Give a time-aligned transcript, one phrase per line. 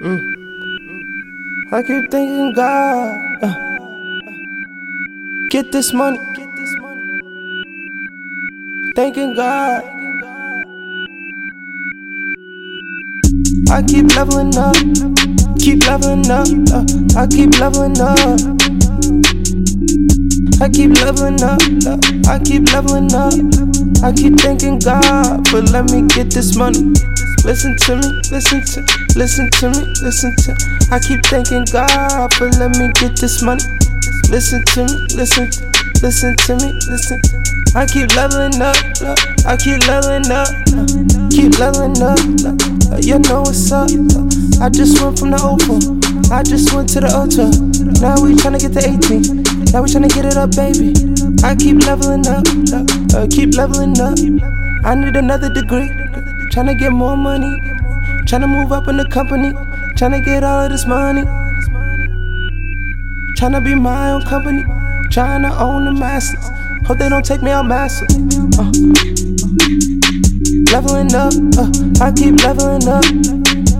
[0.00, 3.54] I keep thinking, God, uh,
[5.50, 6.18] get this money.
[8.94, 9.82] Thanking God.
[13.70, 14.76] I keep leveling up,
[15.58, 16.46] keep leveling up.
[16.72, 16.84] Uh,
[17.18, 18.40] I keep leveling up.
[20.60, 23.32] I keep leveling up, uh, I keep leveling up.
[24.04, 26.92] I keep thanking God but let me get this money.
[27.44, 30.52] Listen to me, listen to, listen to me, listen to.
[30.92, 33.64] I keep thanking God for let me get this money.
[34.28, 35.48] Listen to me, listen,
[36.02, 37.20] listen to me, listen.
[37.74, 39.18] I keep leveling up, up
[39.48, 40.86] I keep leveling up, uh,
[41.32, 42.20] keep leveling up.
[42.92, 43.88] Uh, you know what's up.
[43.88, 45.80] Uh, I just went from the Opal,
[46.32, 47.48] I just went to the Ultra.
[48.04, 49.72] Now we tryna get to 18.
[49.72, 50.92] Now we tryna get it up, baby.
[51.42, 52.44] I keep leveling up,
[53.16, 54.20] uh, keep leveling up.
[54.84, 55.88] I need another degree.
[56.52, 57.75] Tryna get more money.
[58.26, 59.52] Tryna move up in the company.
[59.94, 61.22] Tryna get all of this money.
[63.38, 64.64] Tryna be my own company.
[65.14, 66.50] Tryna own the masses.
[66.86, 68.08] Hope they don't take me out massive.
[68.58, 68.70] Uh.
[70.72, 71.32] Leveling up.
[71.54, 71.70] Uh.
[72.04, 73.06] I keep leveling up.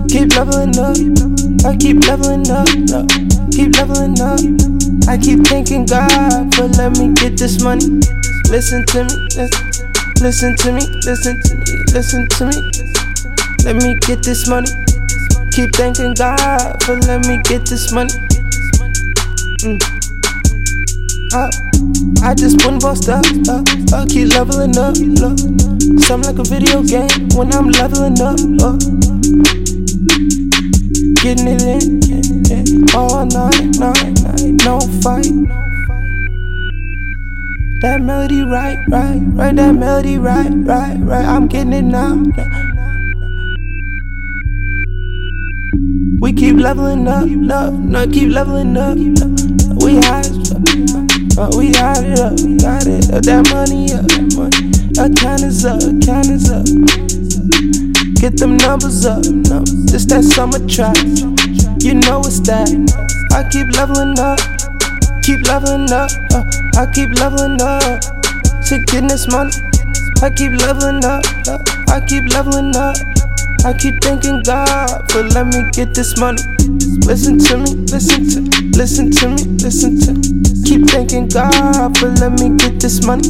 [0.07, 0.95] Keep leveling up.
[1.65, 2.67] I keep leveling up.
[2.89, 3.05] Uh.
[3.51, 4.39] Keep leveling up.
[5.09, 7.99] I keep thanking God for let me get this money.
[8.49, 9.27] Listen to me.
[9.35, 9.77] Listen.
[10.19, 12.96] Listen to me, listen to me, listen to me.
[13.67, 14.71] Let me get this money.
[15.51, 18.13] Keep thanking God for let me get this money.
[19.59, 19.77] Mm.
[21.33, 21.51] Uh,
[22.23, 23.61] I just went bossed up, uh,
[23.93, 24.95] uh, keep leveling up.
[24.95, 25.37] Look.
[25.99, 28.39] Something like a video game when I'm leveling up.
[28.63, 28.79] Uh.
[31.19, 32.95] Getting it in, yeah, yeah.
[32.95, 35.27] all night, night, night, no fight.
[37.81, 41.25] That melody right, right, right, that melody right, right, right.
[41.25, 42.23] I'm getting it now.
[46.19, 48.97] We keep leveling up, up, no, keep leveling up.
[48.97, 50.25] We high,
[51.37, 53.21] uh, we got it up, got it up.
[53.21, 54.73] That money up, that money.
[54.97, 56.65] Account is up, account is up.
[58.17, 59.85] Get them numbers up, numbers.
[59.85, 60.97] This that summer track.
[61.85, 62.65] You know it's that.
[63.31, 64.41] I keep leveling up,
[65.21, 66.09] keep leveling up.
[66.33, 66.43] Uh,
[66.81, 68.01] I keep leveling up
[68.65, 69.53] to getting this money.
[70.23, 71.23] I keep leveling up,
[71.89, 73.16] I keep leveling up.
[73.65, 76.41] I keep thanking God for let me get this money.
[77.05, 78.41] Listen to me, listen to,
[78.77, 80.13] listen to me, listen to.
[80.67, 83.29] Keep thanking God for let me get this money.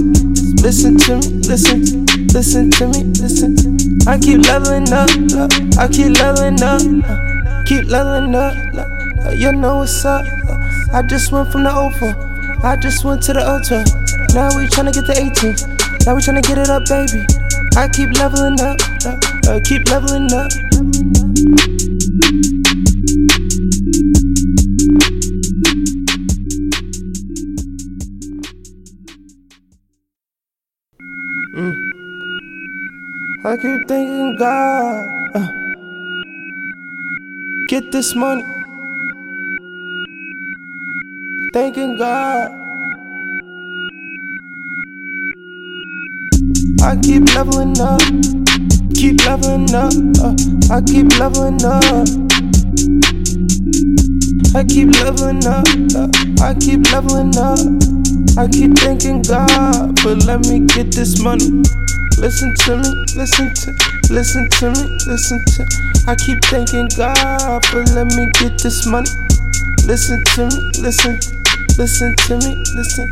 [0.61, 3.55] Listen to me, listen, to, listen to me, listen.
[4.07, 5.09] I keep leveling up,
[5.77, 6.81] I keep leveling up,
[7.67, 8.55] keep leveling up.
[9.33, 10.25] You know what's up.
[10.93, 12.13] I just went from the Opal.
[12.65, 13.83] I just went to the Ultra.
[14.33, 16.05] Now we tryna get to 18.
[16.05, 17.46] Now we tryna get it up, baby.
[17.77, 20.51] I keep leveling up, uh, uh, keep leveling up.
[31.55, 31.75] Mm.
[33.45, 35.47] I keep thinking, God, uh,
[37.67, 38.43] get this money
[41.53, 42.66] thanking God.
[46.81, 48.01] I keep leveling up,
[48.93, 50.35] keep leveling up, uh,
[50.73, 52.07] I keep leveling up.
[54.55, 56.09] I keep leveling up, uh,
[56.43, 57.59] I keep leveling up.
[58.37, 61.63] I keep thanking God for let me get this money.
[62.17, 63.73] Listen to me, listen to,
[64.09, 65.65] listen to me, listen to.
[66.07, 69.09] I keep thanking God for let me get this money.
[69.85, 71.46] Listen to me, listen.
[71.77, 73.07] Listen to me, listen.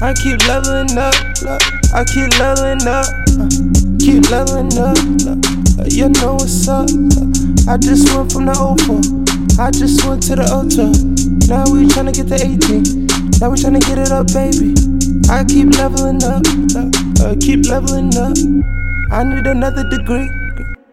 [0.00, 1.60] I keep leveling up, look.
[1.92, 3.04] I keep leveling up,
[3.36, 3.48] uh,
[4.00, 4.96] keep leveling up.
[5.76, 6.88] Uh, you know what's up.
[6.88, 9.04] Uh, I just went from the Opal,
[9.60, 10.88] I just went to the Ultra.
[11.52, 13.12] Now we tryna get to 18.
[13.44, 14.72] Now we tryna get it up, baby.
[15.28, 16.48] I keep leveling up,
[17.20, 18.38] uh, keep leveling up.
[19.12, 20.37] I need another degree.